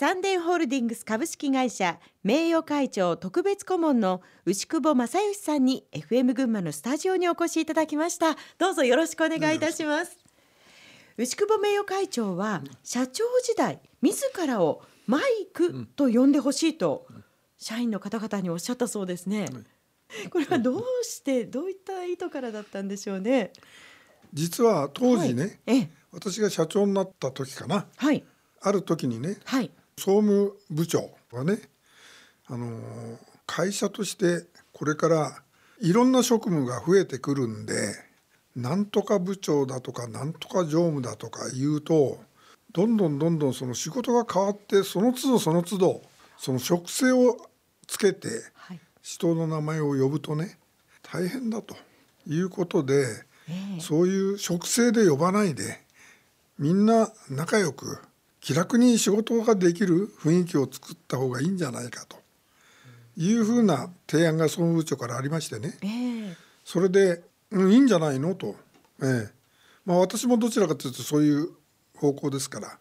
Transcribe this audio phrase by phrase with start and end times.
[0.00, 8.34] サンデーホールディングス株式会社名誉会長特別顧問の牛久保正義さんに FM 群馬のスタジオにお越しいただきました。
[8.56, 10.16] どうぞよろしくお願いいたします。
[11.18, 17.06] 牛久保名誉会長は社長時代自らをマイクと呼んでほしいと
[17.58, 19.50] 社員の方々におっしゃったそうですね、
[20.30, 23.52] これはどうしてどういった意図からだったんでしょうね。
[24.32, 25.90] 実は当時ね、はい、え。
[26.10, 28.24] 私が社長になった時かな、はい、
[28.62, 29.70] ある時にね、はい、
[30.00, 31.60] 総務部長がね、
[32.46, 35.42] あのー、会社としてこれから
[35.82, 37.74] いろんな職務が増えてくるんで
[38.56, 42.18] なんとか部長だとかなんとか常務だとか言うと
[42.72, 46.02] どんどんどんどんその仕事が変わってその都度その都度
[46.38, 47.36] その職性を
[47.86, 48.28] つけて
[49.02, 50.56] 人の名前を呼ぶとね
[51.02, 51.76] 大変だと
[52.26, 53.04] いうことで、
[53.80, 55.80] そういう職性で呼ばないで
[56.58, 57.98] みんな仲良く
[58.40, 62.18] 気楽に仕事ができる雰囲気を作った方がいいんじゃないかと。
[63.16, 68.54] いうふうな提案が総務部長からありましてね、えー、それで、うん、いいんじゃないのと、
[69.02, 69.30] えー
[69.84, 71.50] まあ、私もどちらかというとそういう
[71.96, 72.78] 方向ですから。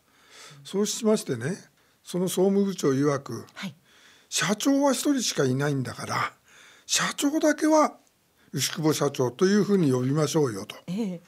[0.64, 1.58] そうしましてね
[2.04, 3.76] その総務部長曰く、はい、
[4.30, 6.34] 社長は一人しかいないんだから
[6.86, 7.94] 社長だけは
[8.52, 10.76] 牛久保社長というふうに呼びましょうよと。
[10.88, 11.20] えー、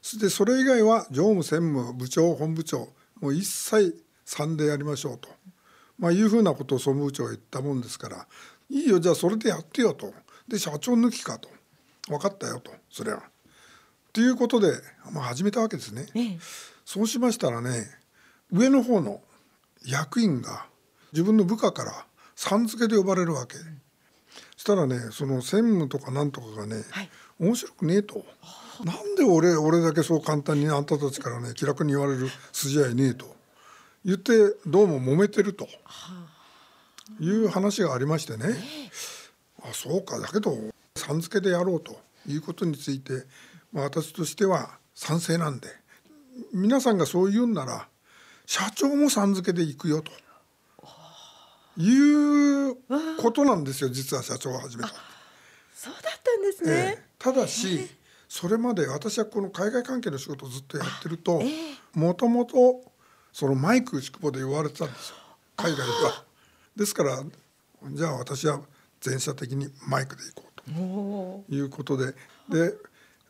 [0.00, 2.88] そしてそれ以外は常務専務部長本部長
[3.20, 5.28] もう一切3でやりましょうと、
[5.98, 8.26] まあ、いうふうなことを総務部長が言ったもんですから
[8.70, 10.12] いいよじゃあそれでやってよと
[10.46, 11.48] で社長抜きかと
[12.08, 13.22] 分かったよとそれは。
[14.12, 14.72] ということで、
[15.12, 16.06] まあ、始めたわけですね。
[16.14, 16.38] ええ、
[16.84, 17.86] そうしましたらね
[18.50, 19.20] 上の方の
[19.84, 20.66] 役員が
[21.12, 23.56] 自分の部下からさん付けで呼ばれるわけ。
[24.56, 28.24] そしたらねその専務とかなんとかがね、はい、面白くねえと。
[28.84, 33.36] なんで俺俺だけそう簡単にあんたたちからね気楽に言われる筋合いねえと。
[34.04, 34.32] 言って
[34.66, 35.68] どうも揉めてると。
[37.20, 38.54] いう話がありましてね、
[39.62, 40.20] あそうか。
[40.20, 40.56] だけど
[40.94, 41.98] さん付けでやろうと。
[42.28, 43.24] いうことについて、
[43.72, 45.68] まあ、私としては賛成なんで。
[46.52, 47.88] 皆さんがそう言うんなら
[48.46, 50.12] 社長もさん付けで行くよと。
[51.80, 52.76] いう
[53.20, 54.88] ことなんですよ実は社長は始めた。
[55.74, 57.88] そうだったんですね、ええ、ただし、
[58.28, 61.40] それまで私はこの海外関係の仕事をずっとやってると
[61.94, 62.82] もともと
[63.32, 65.16] そのマイク宿坊で言われてたんですよ。
[65.56, 66.24] 海外では。
[66.76, 67.22] ですから
[67.90, 68.60] じゃあ私は
[69.00, 71.54] 全社的にマイクでいこうと。
[71.54, 72.14] いうことで。
[72.50, 72.74] で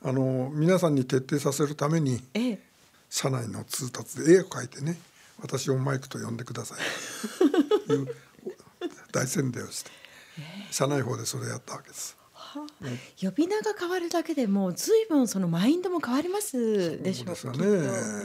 [0.03, 2.21] あの皆さんに徹底させるために、
[3.11, 4.97] 社内の通達で絵を描いてね
[5.41, 6.79] 私をマイクと呼んでください。
[7.87, 8.17] と いう
[9.13, 9.91] 大宣伝をして、
[10.71, 12.18] 社内法でそれやったわけです。
[13.21, 17.59] 呼び名が変わるだけでもずいぶんそのマインドも変わりますでしょうかね、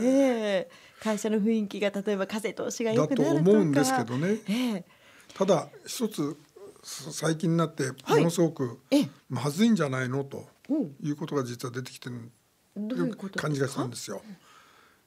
[0.01, 0.69] え。
[0.99, 4.83] ー、会社の雰囲気が例えば風通しが良くなると思うんですけどね、えー、
[5.35, 6.37] ただ一つ
[6.83, 8.79] 最近になってものすごく
[9.29, 10.23] まずいんじゃないの？
[10.23, 10.47] と
[11.01, 12.29] いうことが実は出てきてる
[13.37, 14.21] 感じがしたんですよ。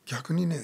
[0.07, 0.63] 逆にね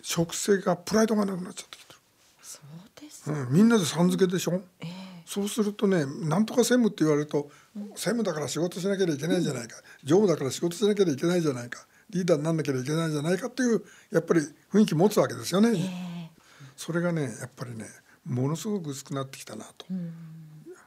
[0.00, 1.98] 食性がプライドがなくなっちゃってきてる。
[2.42, 4.88] そうです、うん、みんなでさん付けでしょ、えー、
[5.24, 13.82] そうするとねなんとか専務って言われると、専務だから仕事しなければいけないじゃないか、常務だから仕事しなければいけないじゃないかリーダーになんなければいけないじゃないかっていう
[14.12, 14.40] やっぱり
[14.72, 15.70] 雰囲気持つわけですよね。
[15.70, 16.42] えー、
[16.76, 17.86] それがねやっぱりね
[18.26, 20.12] ものすごく薄くなってきたなと、うん、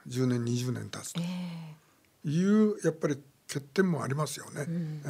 [0.08, 4.66] 10年20年経つと、えー、いうやっぱり欠点もありますよね。
[4.68, 5.08] うん、え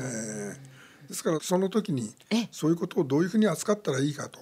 [1.06, 2.14] ー、ですからその時に
[2.52, 4.40] そういうことをどういうふうに扱ったらいいかと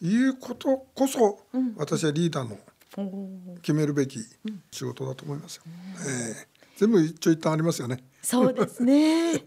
[0.00, 1.40] いうことこそ、
[1.76, 2.58] 私はリーダーの
[3.62, 4.18] 決めるべき
[4.70, 5.62] 仕事だと思いますよ。
[5.66, 7.98] えー、全部一長一短ありますよね。
[8.22, 9.44] そうですね。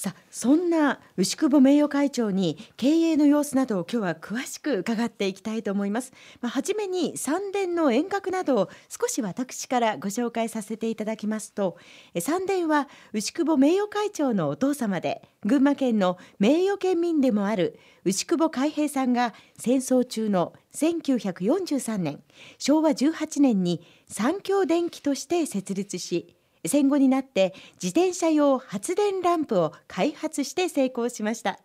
[0.00, 6.14] さあそんな牛久保名誉会長に経営の様子などを今日は詳しく伺っていきたいと思います。
[6.40, 11.76] まあ、初めに三電の遠隔などを少し私からご紹介させていただきますと
[12.18, 22.22] 三電は牛久保名誉会長のお父様で群馬県の名誉県民でもある牛久保海平さんが戦争中の1943年
[22.56, 31.58] 昭和18年に三共電機として設立し戦後になって自転車用発電ランプを開発して成功しました。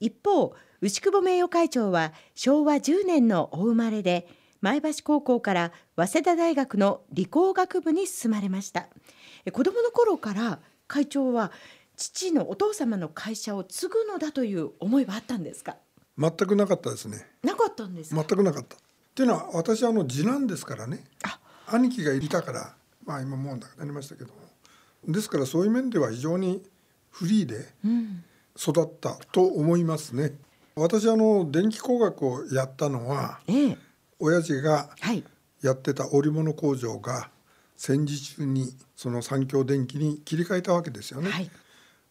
[0.00, 4.28] 一方牛久保名誉会長は昭和10年のお生まれで
[4.60, 8.88] 前橋高校から早稲田大学の理工学部に進まれました。
[9.52, 11.52] 子供の頃から会長は
[11.96, 15.76] 父のお父様の会社を継ぐのだという思いはあったんですか？
[16.18, 17.26] 全くなかったですね。
[17.42, 18.76] なかったんです全くなかった。
[18.76, 18.78] っ
[19.14, 21.04] ていうのは私はあの次男ですからね。
[21.68, 22.74] 兄貴がいたから
[23.06, 24.40] まあ今もうなくなりましたけども。
[25.06, 26.62] ですからそういう面では非常に
[27.10, 27.68] フリーで
[28.58, 30.32] 育ったと思いますね。
[30.74, 33.78] 私あの電気工学をやったのはええ。
[34.18, 35.24] 親父がはい。
[35.62, 37.30] やってた織物工場が
[37.76, 41.30] 戦時中にその三共電気に切り替えたわけですよね。
[41.30, 41.50] はい。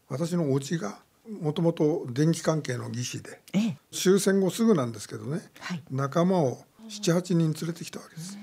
[0.07, 0.99] 私のおじが
[1.41, 3.77] もともと電気関係の技師でええ。
[3.91, 5.83] 終戦後すぐなんですけどね、はい。
[5.91, 8.37] 仲間を78人連れてきたわけです。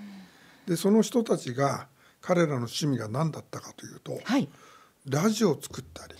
[0.66, 1.88] でその人たちが
[2.22, 4.48] 彼らの趣味が何だったかというとはい
[5.08, 6.14] ラジオを作ったり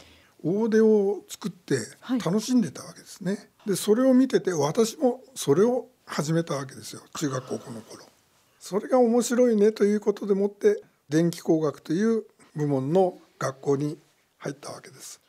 [0.44, 3.48] オーディオを作ってはい楽しんでたわけですね。
[3.64, 8.04] でそれを見てて私もそれを始めたわけですよ中学高校の頃。
[8.58, 13.98] それが面白いねということでもって電気工学という部門の学校に
[14.38, 15.20] 入ったわけです。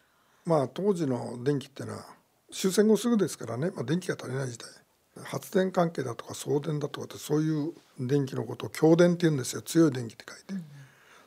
[0.45, 2.05] まあ当時の電気っていうのは
[2.51, 4.69] 終戦後すぐですからね、まあ、電気が足りない時代
[5.23, 9.61] 発電関係だとか送電だとかってそういう電気のことを強電って言うんですよ。
[9.61, 10.65] 強い電気って書いて、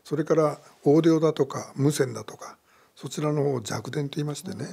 [0.05, 2.59] それからオーディオだとか無線だとか
[2.95, 4.67] そちらの方を弱電と言いましてね、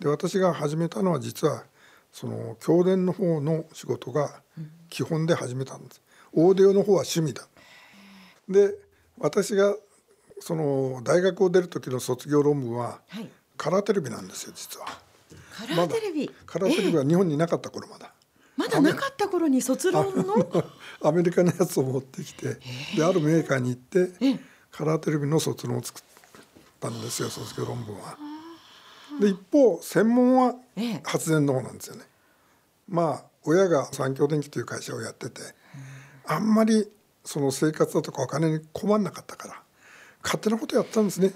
[0.00, 1.64] で私が始めたのは実は
[2.12, 4.42] その強電の方の仕事が
[4.88, 6.02] 基本で始めたんです。
[6.32, 7.46] オーディオの方は趣味だ。
[8.48, 8.74] で
[9.18, 9.76] 私が
[10.40, 13.28] その大学を出る時の卒業論文ははい。
[13.56, 14.86] カラーテレビなんですよ実は。
[15.54, 18.10] カラーテレビ、カラーテレビは日本になかった頃まだ
[18.60, 20.64] まだなかった頃に卒論の？
[21.02, 22.58] アメリカのやつを持ってきて
[22.94, 24.40] であるメーカーに行ってええ。
[24.70, 26.02] カラーテレビの卒論を作っ
[26.78, 28.18] たんですよ卒業論文は。
[29.18, 31.00] で一方専門はええ。
[31.04, 32.02] 発電の方なんですよね。
[32.88, 35.40] まあ親が三共電機という会社をやってて
[36.26, 36.86] あんまり
[37.24, 39.62] その生活だとかお金に困んなかったから
[40.22, 41.32] 勝手なことやったんですね。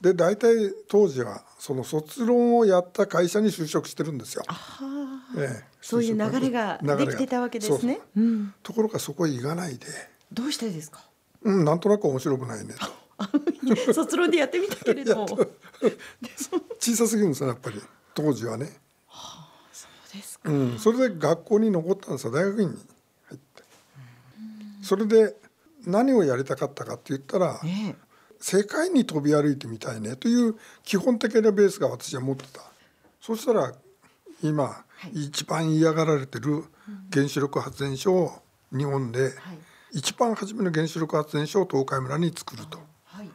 [0.00, 4.44] で大体当時はその卒論をやった会社に就職してるんですよ。
[4.46, 7.78] はあええそういう流れができてたわけですね。
[7.78, 8.00] そうそう。
[8.16, 8.54] うん。
[8.62, 9.86] ところがそこへ行かないで、
[10.32, 11.04] どうしてですか？
[11.42, 13.92] うん、なんとなく面白くないねと。
[13.92, 15.26] 卒論でやってみたけれど。
[16.78, 17.80] 小さすぎるんですよやっぱり。
[18.14, 18.66] 当時はね、
[20.12, 20.50] ですか。
[20.50, 22.76] うん、それで学校に残ったんですよ大学院に
[23.28, 23.62] 入って。
[24.82, 25.36] それで
[25.86, 27.96] 何をやりたかったかって言ったらね
[28.40, 32.62] 世界に飛び歩いてみたいねという基本的なベースが私は持ってた。
[33.20, 33.72] そしたら
[34.42, 35.26] 今い。
[35.26, 36.64] 一番嫌がられてる
[37.12, 38.42] 原子力発電所を
[38.72, 39.32] 日本ではい。
[39.92, 42.78] 一番初めの原子力発電所を東海村に作ると。
[43.04, 43.30] はい。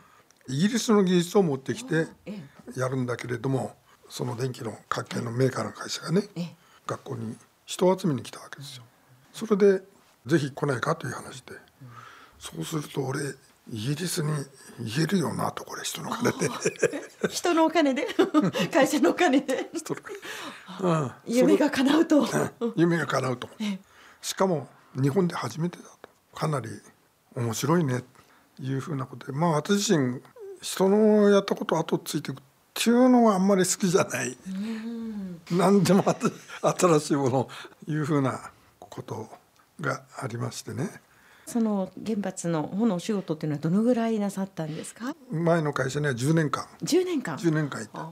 [0.48, 2.40] イギリスの技術を持ってきてえ
[2.78, 3.76] やるんだけれども
[4.08, 6.56] その電気の関係のメーカーの会社がねええ。
[6.88, 7.36] 学校に
[7.66, 8.84] 人を集めに来たわけですよ。
[9.34, 9.82] それで
[10.26, 11.54] ぜひ来ないかという話で、
[12.40, 13.20] そうすると俺
[13.72, 14.32] イギリスに
[14.80, 16.50] 言えるよなとこれ人の金で。
[17.24, 18.08] え 人のお金で？
[18.72, 19.70] 会社のお金で？
[20.82, 21.12] うん。
[21.26, 22.28] 夢が叶うと。
[22.76, 23.80] 夢が叶うとえ
[24.22, 26.10] しかも日本で初めてだと。
[26.36, 26.70] かなり
[27.36, 28.04] 面白いね
[28.58, 29.34] というふうなことで。
[29.34, 30.22] まあ私自身
[30.62, 34.38] 人のやったことを後ついていくっていうのはあんまり好きじゃない。
[35.52, 36.04] 何でも
[36.62, 37.50] 新しいもの
[37.88, 39.30] いうふうなこと
[39.80, 40.90] がありましてね
[41.46, 45.16] その原発の方のお仕事っていうのはどのぐらいなさったんですか？
[45.32, 46.66] 前の会社には10年間。
[46.84, 47.38] 10年間。
[47.38, 48.02] 10年間いた。
[48.02, 48.10] あ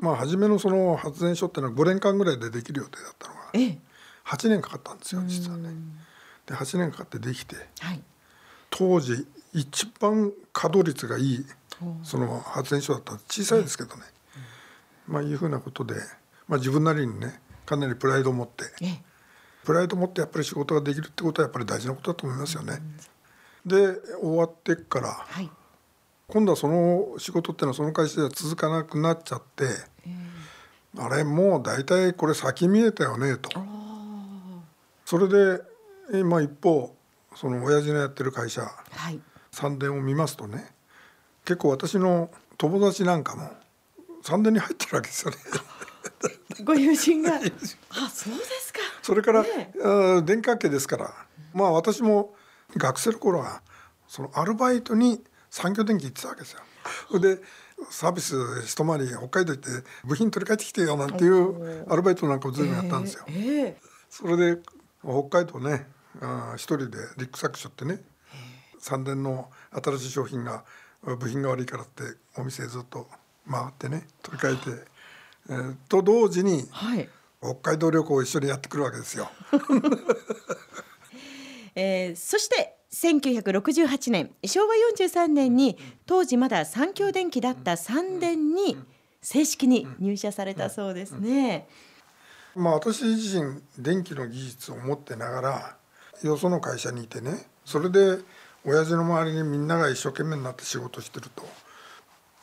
[0.00, 3.78] まあ初めのその発電所っていうのは5年間ぐらいでできる予定だったのがええ。
[4.24, 5.70] 8年かかったんですよ実はね。
[6.46, 8.02] で8年かかってできてはい。
[8.70, 11.46] 当時一番稼働率がいい
[12.02, 14.02] その発電所だった小さいですけどね、
[15.06, 15.94] まあいうふうなことで、
[16.48, 19.02] まあ、自分なりにねかなりプライドを持ってええ
[19.66, 22.78] プライドを持ってやっぱり仕事ができるってことはやっぱり大事なことだと思いますよね。
[23.66, 25.50] で終わってからはい。
[26.28, 29.66] 今度はその仕事っていうのはその会社では続かなくなっちゃって、
[30.98, 33.50] あれもう大体これ先見えたよねと。
[35.04, 35.62] それで
[36.12, 36.94] 今一方
[37.34, 39.20] その親父のやってる会社はい。
[39.50, 40.66] 三電を見ますとね
[41.44, 43.50] 結構私の友達なんかも
[44.22, 45.36] 三電に入ってるわけですよね。
[46.64, 47.34] ご友人が。
[47.90, 49.70] あそうですかそれから、ね
[50.24, 51.14] 電化系ですから。
[51.54, 52.34] まあ私も
[52.76, 53.62] 学生の頃は
[54.08, 56.60] そのアルバイトに産業電機行ってたわけですよ。
[57.08, 57.42] それで
[57.88, 58.34] サービス
[58.66, 59.68] 一回り北海道行って
[60.04, 63.24] 部品取り替えてきてよなんていうアルバイトなんかも随分やったんですよ。
[63.28, 63.76] えええ
[64.10, 64.60] それで
[65.04, 65.86] 北海道ね
[66.20, 68.00] あー一人でリックサックしょってね
[68.80, 70.64] 三電の新しい商品が
[71.04, 72.02] 部品が悪いからって
[72.36, 73.06] お店ずっと
[73.48, 74.84] 回ってね取り替えて、
[75.50, 77.08] えーと同時にはい
[77.40, 79.30] 北海道旅行を一緒にやってくるわけですよ。
[81.74, 85.76] えーそして1968年昭和43年に
[86.06, 88.78] 当時まだ三共電機だった三電に
[89.20, 91.68] 正式に入社されたそうですね。
[92.54, 95.76] まあ私自身電気の技術を持ってながら
[96.22, 98.18] よその会社にいてねそれで
[98.64, 101.46] 親父の周りにみんなが一生懸命になって仕事してると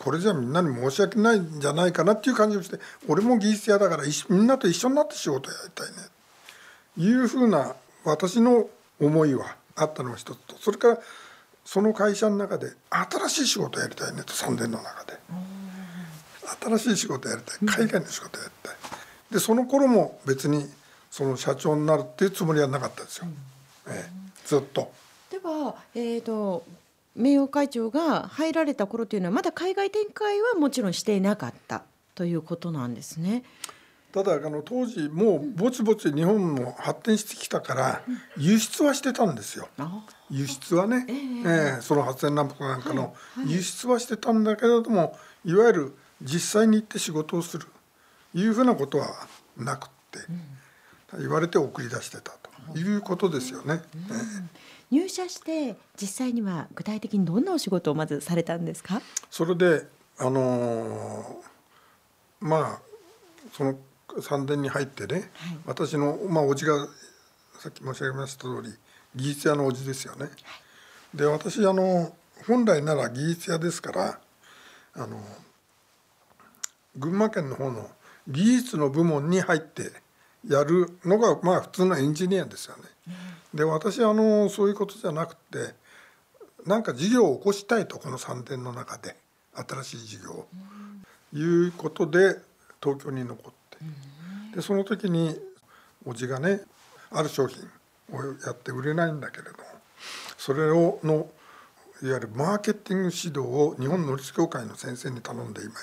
[0.03, 5.93] これじゃみんなに申し訳ないんじゃないかなっていう感じをして俺も技術屋だからみんなと一緒になって仕事をやりたいね。
[6.97, 8.67] いうふうな私の
[8.99, 10.55] 思いはあったのが一つと。
[10.59, 10.99] それから
[11.63, 14.33] その会社の中で新しい仕事をやりたいねと。
[14.33, 15.17] 3年の中で。
[16.61, 17.57] 新しい仕事をやりたい。
[17.65, 18.75] 海外の仕事をやりたい。
[19.31, 20.69] でその頃も別に
[21.09, 23.27] その社長になるっていうつもりはなかったですよ、
[23.87, 24.11] ええ、
[24.45, 24.91] ずっと。
[25.31, 26.63] では、えーと、
[27.15, 31.83] 名誉会長が入られた頃というのはまだ海外展開はもちろんしていなかった
[32.15, 33.43] ということなんですね。
[34.13, 38.03] ただあの当時もうぼちぼち日本も発展してきたから
[38.37, 39.67] 輸出はしてたんですよ。
[40.29, 43.15] 輸出はね、えー、えー、その発電ランプなんかの
[43.47, 47.65] 輸出はしてたんだけれどもいわゆる実際に行って仕事をする
[48.35, 49.07] いうふうなことは
[49.57, 50.19] なくって、
[51.15, 52.33] うん、言われて送り出してた
[52.71, 53.81] ということですよね。
[53.95, 54.43] うん、えー、
[54.93, 59.01] 入社して実際には具体的にどんなお仕事をまずされたんですか？
[59.31, 59.87] それで
[60.19, 62.79] あのー、まあ
[63.51, 63.75] その
[64.21, 66.87] 三殿に入ってね、はい、私の、まあ、おじが
[67.57, 68.71] さっき申し上げました通り
[69.15, 70.25] 技術屋のおじですよね。
[70.25, 74.19] はい、で私あの本来なら技術屋ですから
[74.93, 75.19] あの
[76.95, 77.89] 群馬県の方の
[78.27, 80.02] 技術の部門に入って
[80.47, 82.83] やるのがまあ普通のエンジニアですよね。
[83.53, 85.73] で私あのそういうことじゃなくて
[86.65, 89.15] なんか事業を起こしたいとこの三殿の中で
[89.53, 90.47] 新しい事業を、
[91.33, 92.37] いうことで
[92.81, 93.77] 東京に残って。
[94.55, 95.39] でその時に
[96.05, 96.61] おじがね
[97.11, 97.63] ある商品
[98.11, 99.57] をやって売れないんだけれども
[100.37, 101.29] それをの
[102.01, 105.73] いわゆるマーケティング指導を日本乗り協会の先生に頼んで今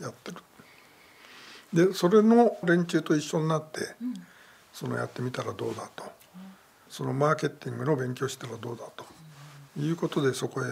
[0.00, 0.38] やってる。
[1.72, 3.80] でそれの連中と一緒になって、
[4.72, 6.04] そのやってみたらどうだと、
[6.88, 9.04] そのマーケティングの勉強したらどうだと、
[9.78, 10.64] いうことでそこへ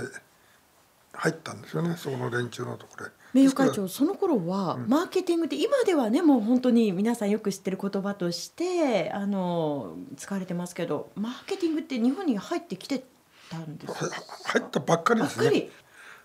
[1.12, 1.96] 入ったんですよね。
[1.96, 3.10] そこの連中のところへ。
[3.34, 13.04] 名誉会長その頃はマーケティングって今ではねもう本当に皆さんよく知ってる言葉としてあの使われてますけどマーケティングって日本に入ってきて
[13.50, 15.68] たんです入ったばっかりですね。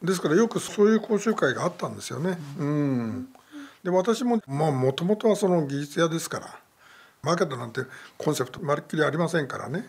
[0.02, 2.38] ですからよくそういう講習会があったんですよね。
[2.58, 2.72] うん、う
[3.06, 3.30] ん
[3.84, 6.60] で私もまあもともとはその技術屋ですから
[7.22, 7.82] マーケットなんて
[8.18, 9.88] コンセプトまるっきりありませんからね。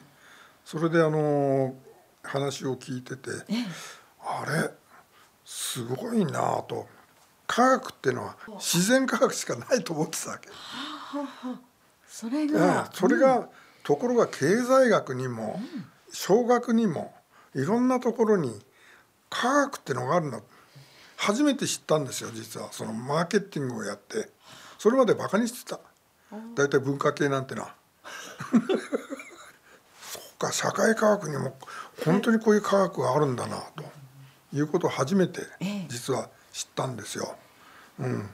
[0.65, 1.75] それであの
[2.23, 3.31] 話を聞いてて
[4.21, 4.71] あれ
[5.45, 6.87] すごいなと。
[7.47, 10.49] 科学っていうのは自然科学しかないと思ってたわけ。
[12.09, 13.49] それが、それが、
[13.83, 15.61] ところが経済学にも、
[16.11, 17.15] 小学にも
[17.55, 18.65] いろんなところに
[19.29, 20.41] 科学ってのがあるんだ
[21.27, 22.69] 初めて知ったんですよ実は。
[22.73, 24.29] そのマーケティングをやって。
[24.79, 25.81] それまでバカにしてた。
[26.55, 27.75] 大体文化系なんてな
[30.03, 31.57] そうか社会科学にも
[32.05, 33.85] 本当にこういう科学があるんだなと。
[34.55, 35.43] いうことを初めて
[35.89, 37.35] 実は知ったんですよ。
[37.99, 38.31] うん、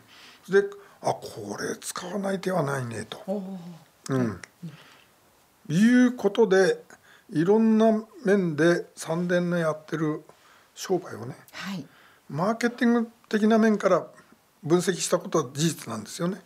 [0.49, 0.65] で
[1.01, 3.23] あこれ使わない手はないねと。
[4.11, 4.41] うん、
[5.69, 6.83] いうことで
[7.33, 10.23] いろんな面で三電のやってる
[10.75, 11.87] 商売をね、はい、
[12.31, 14.07] マーケティング的な面から
[14.63, 16.41] 分析したことは事実なんですよね。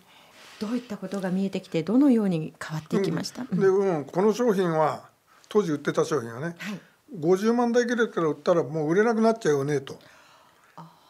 [0.59, 5.11] どういったことが見えてきてどのように変わっていきました、うん、で、うん、この商品は
[5.49, 6.81] 当時売ってた商品はね、はい、
[7.19, 9.99] 50万台ぐらいから売ったらもう売れなくなっちゃうよねと。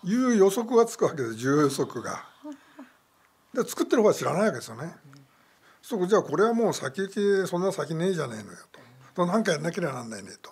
[0.03, 2.25] いう予測がつくわけです需要予測が。
[3.55, 4.93] で作ってる方は知らないわけですよね。
[5.83, 8.59] そこじゃあこれはもう先行きそんな先ねえじゃねえのよ
[9.15, 9.27] と。
[9.27, 10.51] 何かやんなきゃなんないねと。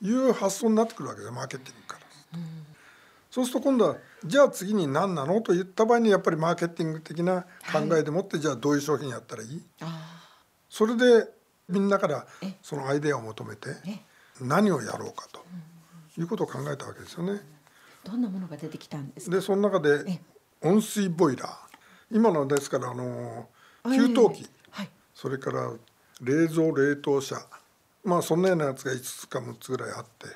[0.00, 2.06] いう発想になってくるわけですマーケティングから。
[3.36, 9.62] そうすると今度はじゃあ次に何なのと言った場合にやっぱりマーケティング的な考えでもって、じゃあどういう商品やったらいい？
[10.70, 11.28] それで
[11.68, 12.26] みんなから
[12.62, 13.68] そのアイデアを求めて
[14.40, 15.44] 何をやろうかと
[16.18, 17.42] いうことを考えたわけですよね。
[18.04, 20.18] どんなものが出てきたんですでその中で
[20.62, 21.54] 温水ボイラー。
[22.10, 23.50] 今のですからあの
[23.84, 25.72] 給湯器、はい、それから
[26.22, 27.36] 冷蔵冷凍車。
[28.02, 30.26] まあそんなようなやつが5つか6つぐらいあって。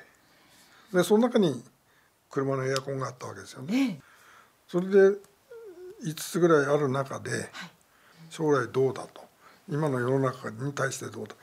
[0.95, 1.63] でその中に
[2.31, 3.99] 車のエアコンがあったわけですよね。
[4.67, 5.17] それで
[6.03, 7.49] 5つぐらいある中で
[8.29, 9.21] 将来どうだと。
[9.69, 11.35] 今の世の中に対してどうだ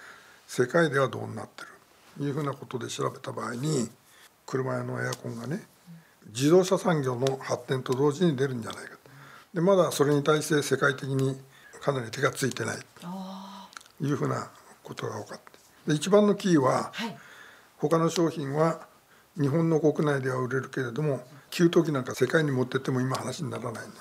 [0.46, 2.26] 世界ではどうなってる。
[2.26, 3.88] いうふうなことで調べた場合に
[4.44, 5.62] 車屋のエアコンがね
[6.34, 8.96] 自動車産業の発展と同時に出るんじゃないか
[9.54, 11.40] でまだそれに対して世界的に
[11.80, 12.76] かなり手がついてない。
[13.00, 14.50] というふうな
[14.82, 15.44] ことが分かって。
[15.88, 17.16] で一番のキーは、はい、
[17.76, 18.86] 他の商品は
[19.40, 24.00] 日本の国内では売れるけれども給湯器なんか世界に持ってっても今話にならないんだ。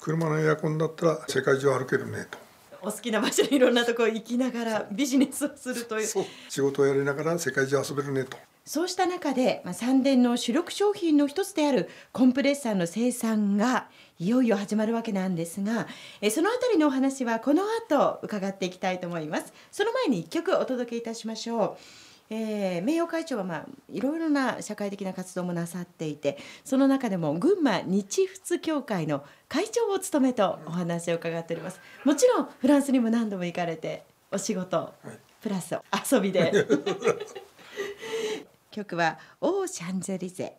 [0.00, 2.38] 車のエアコンだったら世界中歩けるねと。
[2.82, 6.06] お好きな場所にいろんなところ行きながらビジネスをするという。
[6.48, 8.36] 仕事をやりながら世界中遊べるねと。
[8.66, 15.86] そうした中で、まあ、三電の主力商品の一つであるコンプレッサーの生産がいよいよ始まるわけなんですが
[16.22, 19.52] えそのあたりのお話はこの後伺っていきたいと思います。
[19.70, 31.80] その前に一曲お届けいたしましょうえー、名誉会長は、まあ、いろいろな社会的な活動もなさっていてその中でも群馬日仏協会の会長を務めとお話を伺っております。
[32.04, 35.76] もちろんフランスにも何度も行かれてお仕事、はい、プラス
[36.12, 36.52] 遊びで。
[38.74, 40.52] 曲は「オー・シャンゼリゼ」